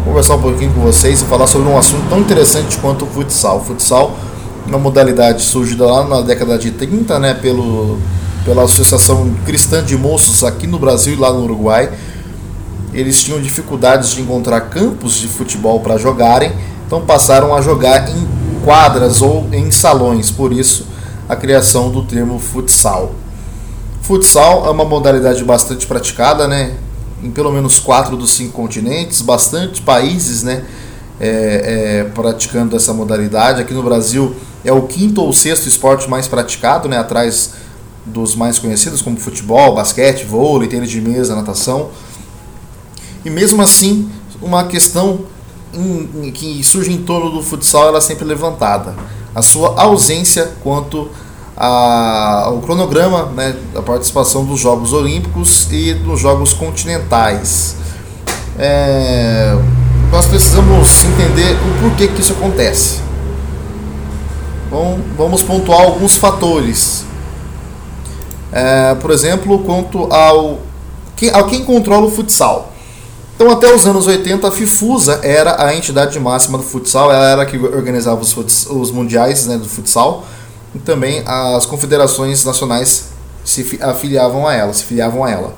[0.03, 3.57] conversar um pouquinho com vocês e falar sobre um assunto tão interessante quanto o futsal.
[3.57, 4.15] O futsal,
[4.67, 7.97] uma modalidade surgida lá na década de 30, né, pelo,
[8.45, 11.91] pela Associação Cristã de Moços aqui no Brasil e lá no Uruguai.
[12.95, 16.53] Eles tinham dificuldades de encontrar campos de futebol para jogarem,
[16.87, 18.25] então passaram a jogar em
[18.63, 20.87] quadras ou em salões, por isso
[21.27, 23.13] a criação do termo futsal.
[24.01, 26.75] Futsal é uma modalidade bastante praticada, né?
[27.21, 30.63] Em pelo menos quatro dos cinco continentes, bastante países, né?
[31.19, 33.61] É, é, praticando essa modalidade.
[33.61, 36.97] Aqui no Brasil é o quinto ou sexto esporte mais praticado, né?
[36.97, 37.53] Atrás
[38.05, 41.89] dos mais conhecidos como futebol, basquete, vôlei, tênis de mesa, natação.
[43.25, 44.07] E mesmo assim,
[44.39, 45.21] uma questão
[45.73, 48.93] em, em, que surge em torno do futsal ela é sempre levantada.
[49.33, 51.09] A sua ausência quanto
[51.57, 57.77] a, o cronograma né, da participação dos Jogos Olímpicos e dos Jogos Continentais.
[58.59, 59.57] É,
[60.11, 62.99] nós precisamos entender o porquê que isso acontece.
[64.69, 67.05] Bom, vamos pontuar alguns fatores.
[68.51, 70.59] É, por exemplo, quanto ao
[71.15, 72.74] quem, ao quem controla o futsal.
[73.35, 77.41] Então, até os anos 80, a FIFUSA era a entidade máxima do futsal, ela era
[77.41, 80.25] a que organizava os, os mundiais né, do futsal
[80.73, 83.09] e também as confederações nacionais
[83.43, 85.55] se afiliavam a ela, se filiavam a ela.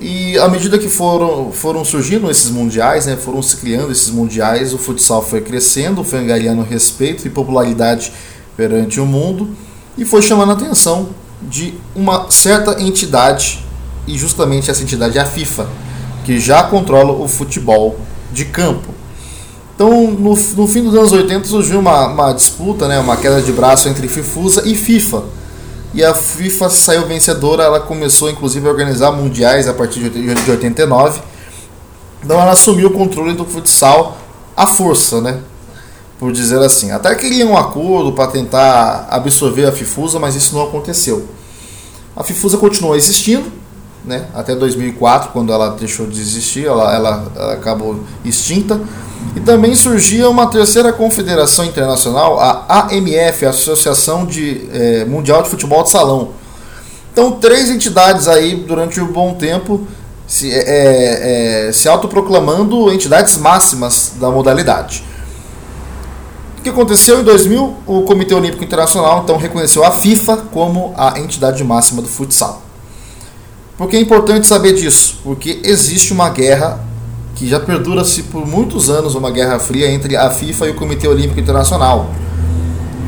[0.00, 4.74] E à medida que foram, foram surgindo esses mundiais, né, foram se criando esses mundiais,
[4.74, 8.12] o futsal foi crescendo, foi angariando respeito e popularidade
[8.56, 9.54] perante o mundo
[9.96, 13.64] e foi chamando a atenção de uma certa entidade,
[14.06, 15.66] e justamente essa entidade é a FIFA,
[16.24, 17.98] que já controla o futebol
[18.32, 18.92] de campo.
[19.74, 23.52] Então, no, no fim dos anos 80 surgiu uma, uma disputa, né, uma queda de
[23.52, 25.24] braço entre FIFUSA e FIFA.
[25.94, 31.20] E a FIFA saiu vencedora, ela começou inclusive a organizar mundiais a partir de 89.
[32.24, 34.16] Então ela assumiu o controle do futsal
[34.56, 35.40] à força, né?
[36.18, 36.92] Por dizer assim.
[36.92, 41.26] Até queria um acordo para tentar absorver a FIFUSA, mas isso não aconteceu.
[42.16, 43.50] A FIFUSA continuou existindo,
[44.04, 44.26] né?
[44.34, 48.80] Até 2004, quando ela deixou de existir, ela, ela, acabou extinta.
[49.36, 55.48] E também surgia uma terceira confederação internacional, a AMF, a Associação de, é, Mundial de
[55.48, 56.30] Futebol de Salão.
[57.12, 59.86] Então, três entidades aí, durante um bom tempo,
[60.26, 65.04] se, é, é, se autoproclamando entidades máximas da modalidade.
[66.58, 67.76] O que aconteceu em 2000?
[67.86, 72.61] O Comitê Olímpico Internacional então reconheceu a FIFA como a entidade máxima do futsal.
[73.76, 75.18] Por que é importante saber disso?
[75.24, 76.80] Porque existe uma guerra
[77.34, 81.08] que já perdura-se por muitos anos uma guerra fria entre a FIFA e o Comitê
[81.08, 82.10] Olímpico Internacional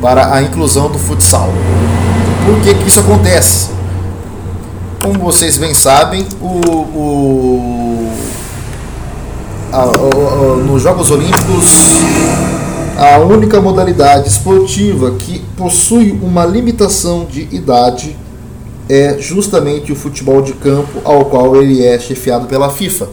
[0.01, 1.53] para a inclusão do futsal.
[2.45, 3.69] Por que, que isso acontece?
[5.01, 8.11] Como vocês bem sabem, o, o,
[9.71, 11.99] a, a, nos Jogos Olímpicos,
[12.97, 18.15] a única modalidade esportiva que possui uma limitação de idade
[18.87, 23.09] é justamente o futebol de campo, ao qual ele é chefiado pela FIFA.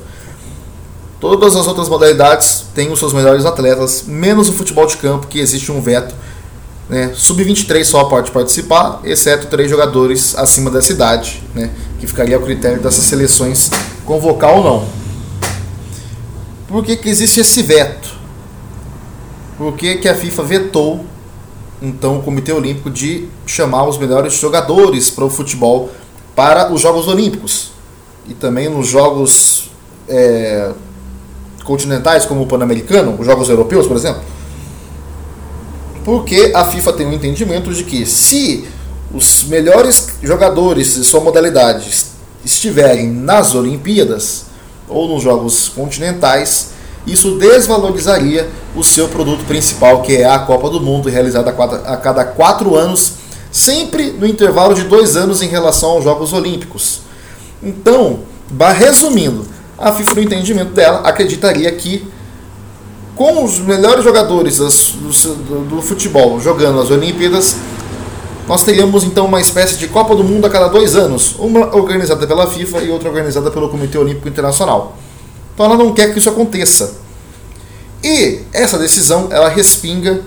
[1.20, 5.38] Todas as outras modalidades têm os seus melhores atletas, menos o futebol de campo, que
[5.38, 6.14] existe um veto.
[6.88, 7.12] Né?
[7.14, 11.70] Sub-23 só pode participar, exceto três jogadores acima dessa idade, né?
[12.00, 13.70] que ficaria ao critério dessas seleções
[14.04, 15.02] convocar ou não.
[16.66, 18.10] Por que, que existe esse veto?
[19.56, 21.06] Por que, que a FIFA vetou
[21.82, 25.90] então o Comitê Olímpico de chamar os melhores jogadores para o futebol
[26.34, 27.72] para os Jogos Olímpicos
[28.28, 29.70] e também nos Jogos
[30.08, 30.72] é,
[31.64, 34.22] continentais, como o Pan-Americano, os Jogos Europeus, por exemplo?
[36.04, 38.66] Porque a FIFA tem um entendimento de que se
[39.12, 41.90] os melhores jogadores de sua modalidade
[42.44, 44.46] estiverem nas Olimpíadas
[44.88, 46.71] ou nos Jogos Continentais,
[47.06, 52.24] isso desvalorizaria o seu produto principal, que é a Copa do Mundo, realizada a cada
[52.24, 53.14] quatro anos,
[53.50, 57.00] sempre no intervalo de dois anos em relação aos Jogos Olímpicos.
[57.62, 58.20] Então,
[58.76, 59.46] resumindo,
[59.78, 62.06] a FIFA, no entendimento dela, acreditaria que
[63.16, 67.56] com os melhores jogadores do, futebol jogando as Olimpíadas,
[68.48, 72.26] nós teríamos então uma espécie de Copa do Mundo a cada dois anos, uma organizada
[72.26, 74.96] pela FIFA e outra organizada pelo Comitê Olímpico Internacional.
[75.54, 76.94] Então ela não quer que isso aconteça.
[78.02, 80.22] E essa decisão ela respinga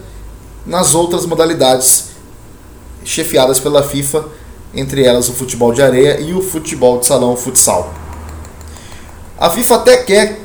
[0.66, 2.06] nas outras modalidades
[3.04, 4.26] chefiadas pela FIFA,
[4.74, 7.94] entre elas o futebol de areia e o futebol de salão, o futsal.
[9.38, 10.42] A FIFA até quer,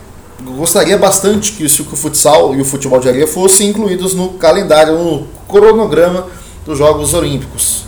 [0.57, 5.28] gostaria bastante que o futsal e o futebol de areia fossem incluídos no calendário, no
[5.49, 6.26] cronograma
[6.64, 7.85] dos Jogos Olímpicos.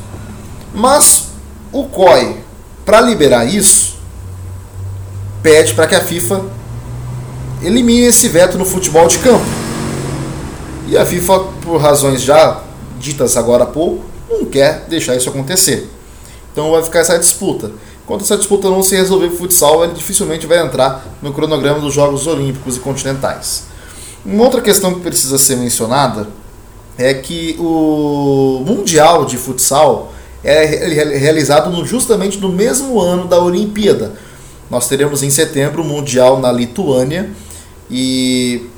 [0.74, 1.28] Mas
[1.72, 2.38] o COI,
[2.84, 3.96] para liberar isso,
[5.42, 6.44] pede para que a FIFA
[7.62, 9.44] elimine esse veto no futebol de campo.
[10.88, 12.62] E a FIFA, por razões já
[12.98, 15.88] ditas agora há pouco, não quer deixar isso acontecer.
[16.52, 17.72] Então vai ficar essa disputa.
[18.04, 21.94] Enquanto essa disputa não se resolver o futsal, ele dificilmente vai entrar no cronograma dos
[21.94, 23.64] Jogos Olímpicos e Continentais.
[24.24, 26.28] Uma outra questão que precisa ser mencionada
[26.98, 30.12] é que o Mundial de Futsal
[30.44, 30.64] é
[31.16, 34.14] realizado justamente no mesmo ano da Olimpíada.
[34.68, 37.30] Nós teremos em setembro o Mundial na Lituânia
[37.92, 38.70] e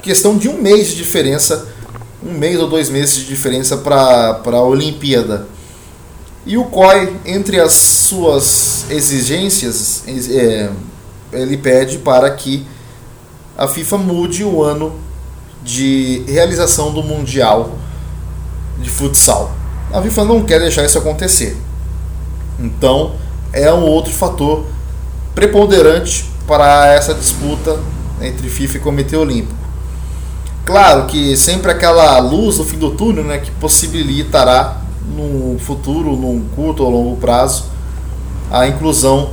[0.00, 1.66] questão de um mês de diferença,
[2.24, 5.48] um mês ou dois meses de diferença para a Olimpíada.
[6.46, 10.70] E o COI, entre as suas exigências, é,
[11.32, 12.64] ele pede para que
[13.58, 14.94] a FIFA mude o ano
[15.62, 17.76] de realização do Mundial
[18.78, 19.54] de futsal.
[19.92, 21.56] A FIFA não quer deixar isso acontecer.
[22.58, 23.16] Então,
[23.52, 24.64] é um outro fator
[25.34, 27.78] preponderante para essa disputa
[28.20, 29.54] entre FIFA e Comitê Olímpico.
[30.64, 34.82] Claro que sempre aquela luz no fim do túnel né, que possibilitará
[35.16, 37.64] no futuro, num curto ou longo prazo,
[38.50, 39.30] a inclusão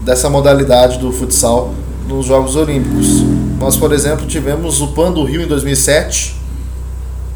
[0.00, 1.74] dessa modalidade do futsal
[2.08, 3.22] nos Jogos Olímpicos.
[3.58, 6.36] Nós, por exemplo, tivemos o PAN do Rio em 2007,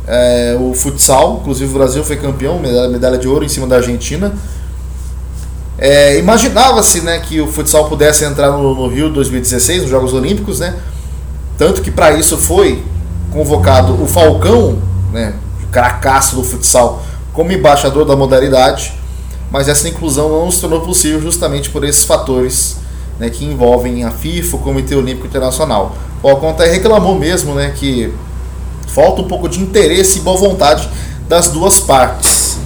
[0.07, 3.77] é, o futsal, inclusive o Brasil foi campeão, medalha, medalha de ouro em cima da
[3.77, 4.35] Argentina.
[5.77, 10.61] É, Imaginava-se né, que o futsal pudesse entrar no, no Rio 2016, nos Jogos Olímpicos,
[10.61, 10.75] né?
[11.57, 12.83] tanto que para isso foi
[13.33, 14.79] convocado o Falcão,
[15.13, 15.35] né,
[15.71, 17.03] cracaço do futsal,
[17.33, 18.93] como embaixador da modalidade,
[19.51, 22.77] mas essa inclusão não se tornou possível justamente por esses fatores
[23.19, 25.97] né, que envolvem a FIFA, o Comitê Olímpico Internacional.
[26.23, 28.13] O Alconte reclamou mesmo né, que
[28.89, 30.89] falta um pouco de interesse e boa vontade
[31.29, 32.59] das duas partes.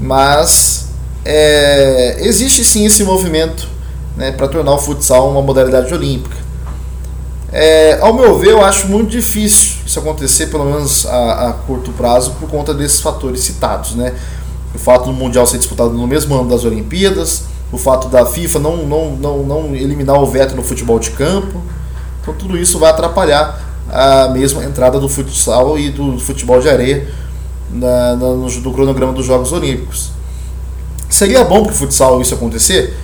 [0.00, 0.85] Mas
[1.28, 3.66] é, existe sim esse movimento
[4.16, 6.36] né, para tornar o futsal uma modalidade olímpica.
[7.52, 11.90] É, ao meu ver, eu acho muito difícil isso acontecer, pelo menos a, a, curto
[11.92, 13.94] prazo, por conta desses fatores citados.
[13.94, 14.14] Né?
[14.74, 18.58] O fato do Mundial ser disputado no mesmo ano das Olimpíadas, o fato da FIFA
[18.60, 21.60] não, não, não, não eliminar o veto no futebol de campo.
[22.22, 27.08] Então, tudo isso vai atrapalhar a mesma entrada do futsal e do futebol de areia
[27.70, 30.15] na, na, no, no cronograma dos Jogos Olímpicos.
[31.08, 32.96] Seria bom para o futsal isso acontecer,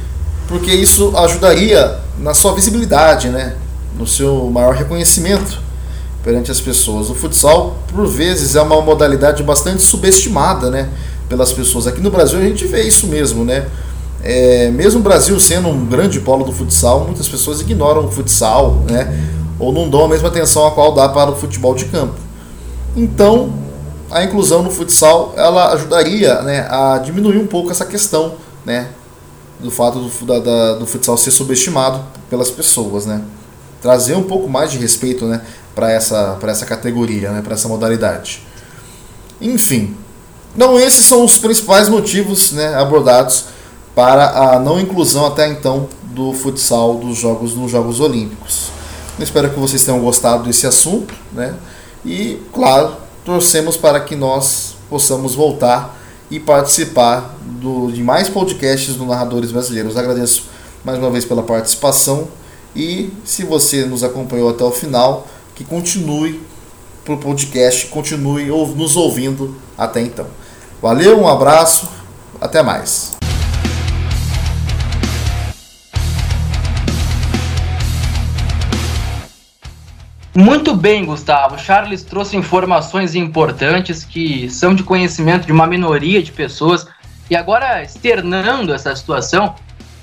[0.48, 3.56] porque isso ajudaria na sua visibilidade, né?
[3.96, 5.60] no seu maior reconhecimento
[6.22, 7.10] perante as pessoas.
[7.10, 10.88] O futsal, por vezes, é uma modalidade bastante subestimada né,
[11.28, 11.86] pelas pessoas.
[11.86, 13.66] Aqui no Brasil a gente vê isso mesmo, né?
[14.24, 18.84] É, mesmo o Brasil sendo um grande polo do futsal, muitas pessoas ignoram o futsal,
[18.88, 19.30] né?
[19.58, 22.14] Ou não dão a mesma atenção a qual dá para o futebol de campo.
[22.96, 23.52] Então,
[24.12, 28.34] a inclusão no futsal ela ajudaria né, a diminuir um pouco essa questão,
[28.64, 28.88] né?
[29.58, 33.22] Do fato do, da, da, do futsal ser subestimado pelas pessoas, né?
[33.82, 35.42] trazer um pouco mais de respeito né,
[35.74, 38.42] para essa, essa categoria, né, para essa modalidade.
[39.40, 39.96] Enfim,
[40.54, 43.46] então esses são os principais motivos né, abordados
[43.94, 48.68] para a não inclusão até então do futsal dos jogos nos Jogos Olímpicos.
[49.18, 51.54] Eu espero que vocês tenham gostado desse assunto, né?
[52.04, 55.98] E claro, torcemos para que nós possamos voltar
[56.30, 59.96] e participar do, de mais podcasts do Narradores Brasileiros.
[59.96, 60.44] Agradeço
[60.84, 62.28] mais uma vez pela participação
[62.74, 66.40] e se você nos acompanhou até o final, que continue
[67.04, 70.26] para o podcast, continue nos ouvindo até então.
[70.80, 71.88] Valeu, um abraço,
[72.40, 73.21] até mais.
[80.34, 81.58] Muito bem, Gustavo.
[81.58, 86.86] Charles trouxe informações importantes que são de conhecimento de uma minoria de pessoas.
[87.28, 89.54] E agora, externando essa situação,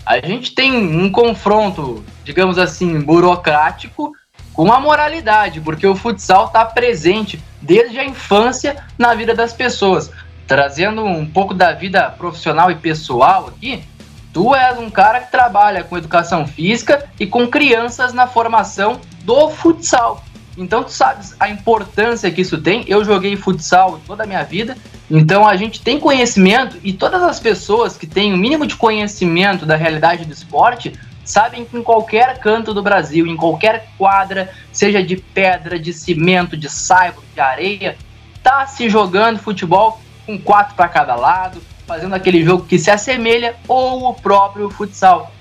[0.05, 4.13] a gente tem um confronto, digamos assim, burocrático
[4.53, 10.11] com a moralidade, porque o futsal está presente desde a infância na vida das pessoas.
[10.45, 13.83] Trazendo um pouco da vida profissional e pessoal aqui,
[14.31, 18.99] tu és um cara que trabalha com educação física e com crianças na formação
[19.29, 20.23] do futsal.
[20.57, 22.83] Então tu sabes a importância que isso tem.
[22.87, 24.75] Eu joguei futsal toda a minha vida,
[25.09, 29.67] então a gente tem conhecimento e todas as pessoas que têm o mínimo de conhecimento
[29.67, 35.03] da realidade do esporte sabem que em qualquer canto do Brasil, em qualquer quadra, seja
[35.03, 37.95] de pedra, de cimento, de saibro, de areia,
[38.41, 43.55] tá se jogando futebol com quatro para cada lado, fazendo aquele jogo que se assemelha
[43.67, 45.31] ou o próprio futsal.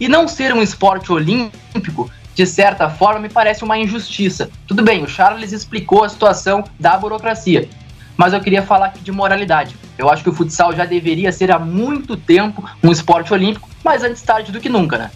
[0.00, 4.50] E não ser um esporte olímpico de certa forma, me parece uma injustiça.
[4.66, 7.68] Tudo bem, o Charles explicou a situação da burocracia,
[8.16, 9.76] mas eu queria falar aqui de moralidade.
[9.98, 14.02] Eu acho que o futsal já deveria ser há muito tempo um esporte olímpico, mas
[14.02, 15.10] antes tarde do que nunca, né?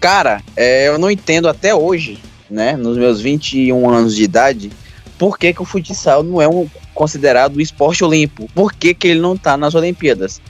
[0.00, 2.18] Cara, é, eu não entendo até hoje,
[2.50, 4.70] né, nos meus 21 anos de idade,
[5.18, 8.48] por que, que o futsal não é um, considerado um esporte olímpico?
[8.54, 10.40] Por que, que ele não está nas Olimpíadas?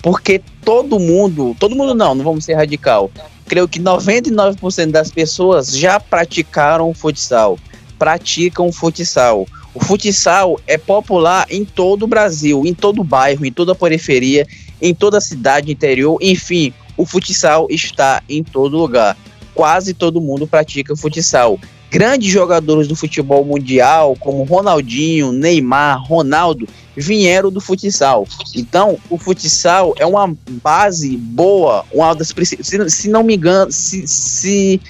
[0.00, 3.10] Porque todo mundo, todo mundo não, não vamos ser radical.
[3.46, 7.58] Creio que 99% das pessoas já praticaram futsal,
[7.98, 9.46] praticam futsal.
[9.74, 13.74] O futsal é popular em todo o Brasil, em todo o bairro, em toda a
[13.74, 14.46] periferia,
[14.80, 19.16] em toda a cidade interior, enfim, o futsal está em todo lugar.
[19.54, 21.58] Quase todo mundo pratica futsal.
[21.92, 26.66] Grandes jogadores do futebol mundial, como Ronaldinho, Neymar, Ronaldo,
[26.96, 28.26] vieram do futsal.
[28.54, 30.34] Então, o futsal é uma
[30.64, 34.80] base boa, uma das se, se não me engano, se, se,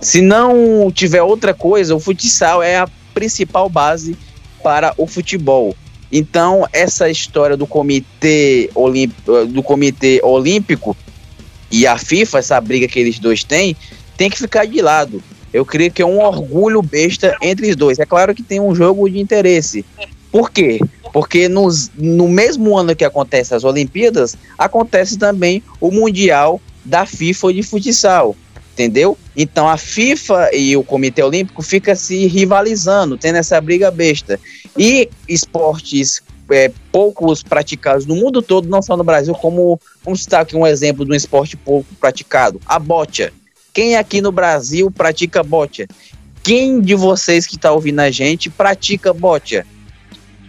[0.00, 4.16] se não tiver outra coisa, o futsal é a principal base
[4.64, 5.76] para o futebol.
[6.10, 8.68] Então, essa história do comitê,
[9.48, 10.96] do comitê olímpico
[11.70, 13.76] e a FIFA, essa briga que eles dois têm,
[14.16, 15.22] tem que ficar de lado.
[15.52, 17.98] Eu creio que é um orgulho besta entre os dois.
[17.98, 19.84] É claro que tem um jogo de interesse.
[20.30, 20.80] Por quê?
[21.12, 27.52] Porque nos, no mesmo ano que acontece as Olimpíadas, acontece também o Mundial da FIFA
[27.52, 28.34] de futsal.
[28.72, 29.18] Entendeu?
[29.36, 34.40] Então a FIFA e o Comitê Olímpico fica se rivalizando, tendo essa briga besta.
[34.78, 40.42] E esportes é, poucos praticados no mundo todo, não só no Brasil, como vamos citar
[40.42, 43.32] aqui um exemplo de um esporte pouco praticado, a bocha.
[43.72, 45.86] Quem aqui no Brasil pratica bocha?
[46.42, 49.64] Quem de vocês que está ouvindo a gente pratica bocha?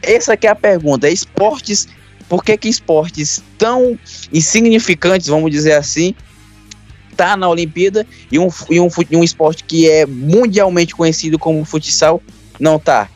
[0.01, 1.09] Essa é a pergunta.
[1.09, 1.87] Esportes,
[2.27, 3.97] por que que esportes tão
[4.31, 6.13] insignificantes, vamos dizer assim,
[7.15, 12.21] tá na Olimpíada e um, e um, um esporte que é mundialmente conhecido como futsal
[12.59, 13.09] não tá?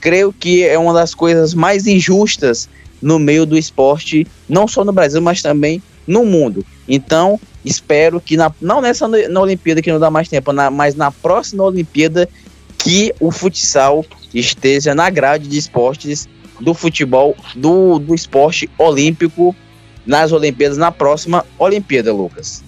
[0.00, 2.68] creio que é uma das coisas mais injustas
[3.00, 6.66] no meio do esporte, não só no Brasil, mas também no mundo.
[6.88, 10.94] Então, espero que, na, não nessa na Olimpíada, que não dá mais tempo, na, mas
[10.94, 12.28] na próxima Olimpíada,
[12.78, 14.04] que o futsal
[14.34, 16.28] esteja na grade de esportes
[16.60, 19.54] do futebol, do, do esporte olímpico
[20.06, 22.64] nas Olimpíadas, na próxima Olimpíada, Lucas.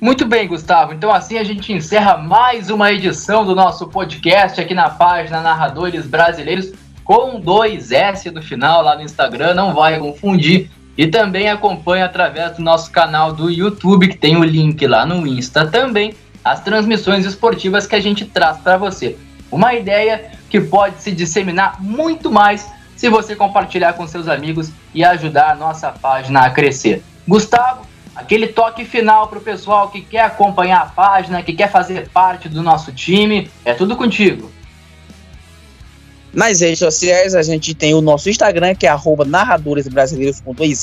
[0.00, 0.92] Muito bem, Gustavo.
[0.92, 6.06] Então assim a gente encerra mais uma edição do nosso podcast aqui na página Narradores
[6.06, 6.72] Brasileiros
[7.04, 10.70] com dois S no final lá no Instagram, não vai confundir.
[10.96, 15.26] E também acompanha através do nosso canal do YouTube, que tem o link lá no
[15.26, 16.14] Insta também,
[16.44, 19.16] as transmissões esportivas que a gente traz para você.
[19.50, 25.04] Uma ideia que pode se disseminar muito mais se você compartilhar com seus amigos e
[25.04, 27.02] ajudar a nossa página a crescer.
[27.26, 32.08] Gustavo, aquele toque final para o pessoal que quer acompanhar a página, que quer fazer
[32.10, 33.50] parte do nosso time.
[33.64, 34.50] É tudo contigo.
[36.34, 40.82] Nas redes sociais, a gente tem o nosso Instagram, que é narradoresbrasileiros com dois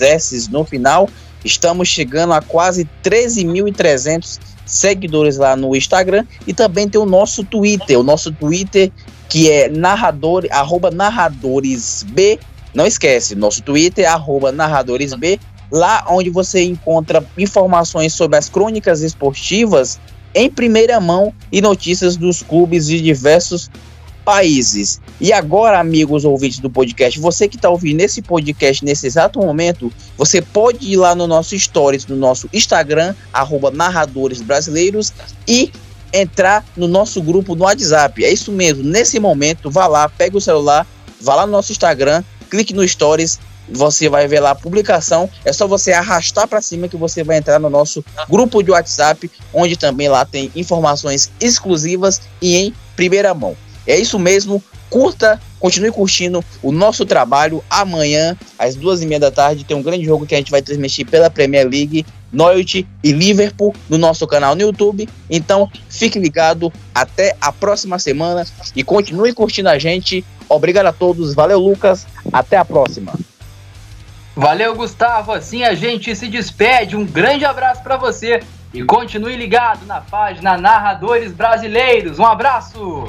[0.50, 1.10] no final.
[1.44, 6.26] Estamos chegando a quase 13.300 seguidores lá no Instagram.
[6.48, 8.92] E também tem o nosso Twitter, o nosso Twitter
[9.28, 12.40] que é narrador, arroba narradoresb.
[12.74, 15.38] Não esquece, nosso Twitter arroba narradoresb
[15.70, 20.00] lá onde você encontra informações sobre as crônicas esportivas
[20.34, 23.70] em primeira mão e notícias dos clubes de diversos
[24.24, 25.02] países.
[25.20, 29.92] E agora, amigos ouvintes do podcast, você que está ouvindo esse podcast nesse exato momento,
[30.18, 35.14] você pode ir lá no nosso stories, no nosso Instagram, arroba narradores brasileiros,
[35.48, 35.72] e
[36.14, 38.24] entrar no nosso grupo no WhatsApp.
[38.24, 40.86] É isso mesmo, nesse momento, vá lá, pega o celular,
[41.20, 45.30] vá lá no nosso Instagram, clique no Stories, você vai ver lá a publicação.
[45.46, 49.32] É só você arrastar para cima que você vai entrar no nosso grupo de WhatsApp,
[49.54, 53.56] onde também lá tem informações exclusivas e em primeira mão.
[53.86, 54.64] É isso mesmo.
[54.90, 57.64] Curta, continue curtindo o nosso trabalho.
[57.70, 60.62] Amanhã, às duas e meia da tarde, tem um grande jogo que a gente vai
[60.62, 65.08] transmitir pela Premier League, Norwich e Liverpool no nosso canal no YouTube.
[65.30, 66.72] Então, fique ligado.
[66.94, 70.26] Até a próxima semana e continue curtindo a gente.
[70.50, 71.34] Obrigado a todos.
[71.34, 72.06] Valeu, Lucas.
[72.32, 73.14] Até a próxima.
[74.36, 75.32] Valeu, Gustavo.
[75.32, 76.96] Assim a gente se despede.
[76.96, 78.42] Um grande abraço para você
[78.74, 82.20] e continue ligado na página Narradores Brasileiros.
[82.20, 83.06] Um abraço!